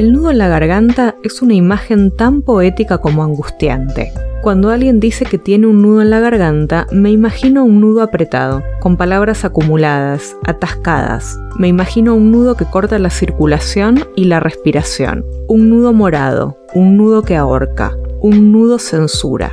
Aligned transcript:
El 0.00 0.14
nudo 0.14 0.30
en 0.30 0.38
la 0.38 0.48
garganta 0.48 1.16
es 1.22 1.42
una 1.42 1.52
imagen 1.52 2.10
tan 2.10 2.40
poética 2.40 2.96
como 2.96 3.22
angustiante. 3.22 4.14
Cuando 4.40 4.70
alguien 4.70 4.98
dice 4.98 5.26
que 5.26 5.36
tiene 5.36 5.66
un 5.66 5.82
nudo 5.82 6.00
en 6.00 6.08
la 6.08 6.20
garganta, 6.20 6.86
me 6.90 7.10
imagino 7.10 7.64
un 7.64 7.82
nudo 7.82 8.00
apretado, 8.00 8.62
con 8.80 8.96
palabras 8.96 9.44
acumuladas, 9.44 10.38
atascadas. 10.46 11.38
Me 11.58 11.68
imagino 11.68 12.14
un 12.14 12.32
nudo 12.32 12.56
que 12.56 12.64
corta 12.64 12.98
la 12.98 13.10
circulación 13.10 14.02
y 14.16 14.24
la 14.24 14.40
respiración. 14.40 15.22
Un 15.48 15.68
nudo 15.68 15.92
morado, 15.92 16.56
un 16.72 16.96
nudo 16.96 17.20
que 17.20 17.36
ahorca, 17.36 17.94
un 18.22 18.52
nudo 18.52 18.78
censura. 18.78 19.52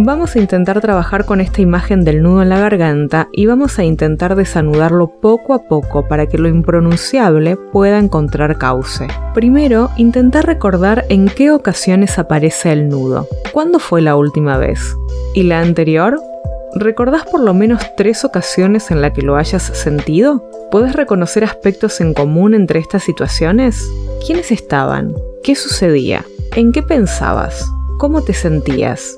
Vamos 0.00 0.36
a 0.36 0.38
intentar 0.38 0.80
trabajar 0.80 1.24
con 1.24 1.40
esta 1.40 1.60
imagen 1.60 2.04
del 2.04 2.22
nudo 2.22 2.42
en 2.42 2.50
la 2.50 2.60
garganta 2.60 3.28
y 3.32 3.46
vamos 3.46 3.80
a 3.80 3.84
intentar 3.84 4.36
desanudarlo 4.36 5.08
poco 5.20 5.54
a 5.54 5.64
poco 5.64 6.06
para 6.06 6.26
que 6.26 6.38
lo 6.38 6.46
impronunciable 6.46 7.56
pueda 7.56 7.98
encontrar 7.98 8.58
cauce. 8.58 9.08
Primero, 9.34 9.90
intentar 9.96 10.46
recordar 10.46 11.04
en 11.08 11.26
qué 11.26 11.50
ocasiones 11.50 12.16
aparece 12.20 12.70
el 12.70 12.88
nudo. 12.88 13.26
¿Cuándo 13.52 13.80
fue 13.80 14.00
la 14.00 14.14
última 14.14 14.56
vez? 14.56 14.96
¿Y 15.34 15.42
la 15.42 15.58
anterior? 15.58 16.20
¿Recordás 16.76 17.24
por 17.24 17.40
lo 17.40 17.52
menos 17.52 17.82
tres 17.96 18.24
ocasiones 18.24 18.92
en 18.92 19.02
las 19.02 19.10
que 19.10 19.22
lo 19.22 19.34
hayas 19.34 19.64
sentido? 19.64 20.48
¿Puedes 20.70 20.92
reconocer 20.92 21.42
aspectos 21.42 22.00
en 22.00 22.14
común 22.14 22.54
entre 22.54 22.78
estas 22.78 23.02
situaciones? 23.02 23.90
¿Quiénes 24.24 24.52
estaban? 24.52 25.12
¿Qué 25.42 25.56
sucedía? 25.56 26.24
¿En 26.54 26.70
qué 26.70 26.84
pensabas? 26.84 27.68
¿Cómo 27.98 28.22
te 28.22 28.32
sentías? 28.32 29.17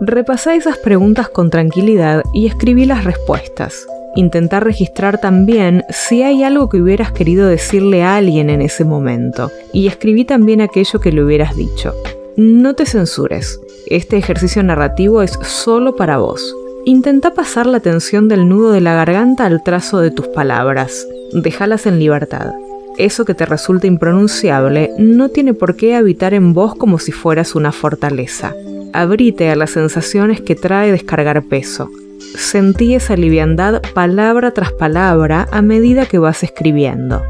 Repasá 0.00 0.54
esas 0.54 0.76
preguntas 0.76 1.30
con 1.30 1.48
tranquilidad 1.48 2.22
y 2.34 2.46
escribí 2.46 2.84
las 2.84 3.04
respuestas. 3.04 3.86
Intentar 4.14 4.62
registrar 4.62 5.18
también 5.18 5.84
si 5.88 6.22
hay 6.22 6.42
algo 6.42 6.68
que 6.68 6.82
hubieras 6.82 7.12
querido 7.12 7.46
decirle 7.46 8.02
a 8.02 8.16
alguien 8.16 8.50
en 8.50 8.60
ese 8.60 8.84
momento 8.84 9.50
y 9.72 9.86
escribí 9.86 10.26
también 10.26 10.60
aquello 10.60 11.00
que 11.00 11.12
le 11.12 11.24
hubieras 11.24 11.56
dicho. 11.56 11.94
No 12.36 12.74
te 12.74 12.84
censures. 12.84 13.58
Este 13.86 14.18
ejercicio 14.18 14.62
narrativo 14.62 15.22
es 15.22 15.38
solo 15.42 15.96
para 15.96 16.18
vos. 16.18 16.54
Intenta 16.84 17.32
pasar 17.32 17.66
la 17.66 17.80
tensión 17.80 18.28
del 18.28 18.50
nudo 18.50 18.72
de 18.72 18.82
la 18.82 18.94
garganta 18.94 19.46
al 19.46 19.62
trazo 19.62 20.00
de 20.00 20.10
tus 20.10 20.28
palabras. 20.28 21.06
Déjalas 21.32 21.86
en 21.86 21.98
libertad. 21.98 22.52
Eso 22.98 23.24
que 23.24 23.34
te 23.34 23.46
resulta 23.46 23.86
impronunciable 23.86 24.90
no 24.98 25.30
tiene 25.30 25.54
por 25.54 25.74
qué 25.74 25.94
habitar 25.94 26.34
en 26.34 26.52
vos 26.52 26.74
como 26.74 26.98
si 26.98 27.12
fueras 27.12 27.54
una 27.54 27.72
fortaleza 27.72 28.54
abrite 28.96 29.50
a 29.50 29.56
las 29.56 29.70
sensaciones 29.70 30.40
que 30.40 30.54
trae 30.54 30.90
descargar 30.90 31.42
peso. 31.42 31.90
Sentí 32.36 32.94
esa 32.94 33.16
liviandad 33.16 33.82
palabra 33.94 34.52
tras 34.52 34.72
palabra 34.72 35.46
a 35.52 35.62
medida 35.62 36.06
que 36.06 36.18
vas 36.18 36.42
escribiendo. 36.42 37.22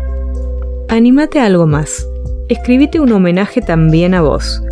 Anímate 0.89 1.41
a 1.41 1.47
algo 1.47 1.67
más. 1.67 2.07
Escribite 2.49 3.01
un 3.01 3.13
homenaje 3.13 3.61
también 3.61 4.15
a 4.15 4.23
vos. 4.23 4.63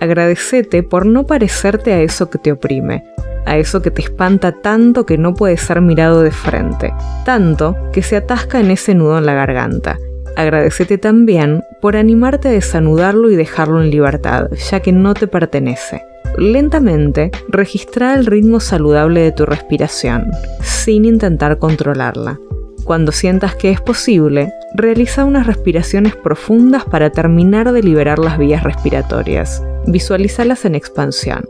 Agradecete 0.00 0.82
por 0.82 1.04
no 1.04 1.26
parecerte 1.26 1.92
a 1.92 2.00
eso 2.00 2.30
que 2.30 2.38
te 2.38 2.52
oprime, 2.52 3.04
a 3.44 3.58
eso 3.58 3.82
que 3.82 3.90
te 3.90 4.02
espanta 4.02 4.52
tanto 4.52 5.04
que 5.04 5.18
no 5.18 5.34
puede 5.34 5.58
ser 5.58 5.80
mirado 5.80 6.22
de 6.22 6.30
frente, 6.30 6.92
tanto 7.24 7.76
que 7.92 8.02
se 8.02 8.16
atasca 8.16 8.58
en 8.60 8.70
ese 8.70 8.94
nudo 8.94 9.18
en 9.18 9.26
la 9.26 9.34
garganta. 9.34 9.98
Agradecete 10.36 10.96
también 10.96 11.62
por 11.82 11.96
animarte 11.96 12.48
a 12.48 12.52
desanudarlo 12.52 13.30
y 13.30 13.36
dejarlo 13.36 13.82
en 13.82 13.90
libertad, 13.90 14.48
ya 14.70 14.80
que 14.80 14.92
no 14.92 15.12
te 15.12 15.26
pertenece. 15.26 16.02
Lentamente, 16.38 17.30
registra 17.48 18.14
el 18.14 18.26
ritmo 18.26 18.60
saludable 18.60 19.20
de 19.20 19.32
tu 19.32 19.44
respiración, 19.44 20.30
sin 20.62 21.04
intentar 21.04 21.58
controlarla. 21.58 22.38
Cuando 22.84 23.12
sientas 23.12 23.54
que 23.54 23.70
es 23.70 23.80
posible, 23.80 24.52
realiza 24.74 25.24
unas 25.24 25.46
respiraciones 25.46 26.16
profundas 26.16 26.84
para 26.84 27.10
terminar 27.10 27.70
de 27.72 27.82
liberar 27.82 28.18
las 28.18 28.38
vías 28.38 28.64
respiratorias. 28.64 29.62
Visualízalas 29.86 30.64
en 30.64 30.74
expansión. 30.74 31.44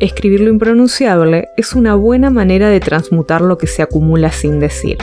Escribir 0.00 0.40
lo 0.40 0.50
impronunciable 0.50 1.48
es 1.56 1.74
una 1.74 1.96
buena 1.96 2.30
manera 2.30 2.70
de 2.70 2.80
transmutar 2.80 3.40
lo 3.40 3.58
que 3.58 3.66
se 3.66 3.82
acumula 3.82 4.30
sin 4.30 4.60
decir. 4.60 4.98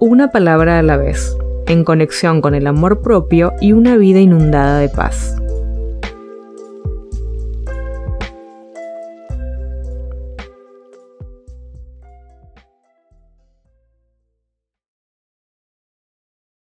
Una 0.00 0.30
palabra 0.30 0.78
a 0.78 0.82
la 0.82 0.96
vez, 0.96 1.36
en 1.66 1.84
conexión 1.84 2.40
con 2.40 2.54
el 2.54 2.66
amor 2.66 3.02
propio 3.02 3.52
y 3.60 3.72
una 3.72 3.96
vida 3.96 4.20
inundada 4.20 4.78
de 4.78 4.88
paz. 4.88 5.36